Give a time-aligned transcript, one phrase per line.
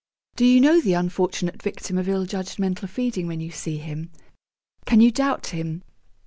[0.35, 4.09] Do you know the unfortunate victim of ill judged mental feeding when you see him?
[4.85, 5.83] Can you doubt him?